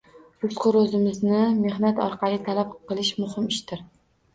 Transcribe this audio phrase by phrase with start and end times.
[0.45, 3.91] Rizqu ro‘zimizni mehnat orqali talab qilish muhim ishdir